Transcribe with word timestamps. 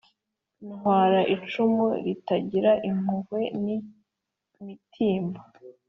Ntwara 0.75 1.19
icumu 1.35 1.85
ritagira 2.05 2.71
impuhwe 2.89 3.41
nk'imitimba 3.59 5.41